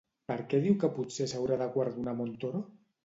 [0.29, 2.63] Per què diu que potser s'haurà de guardonar Montoro?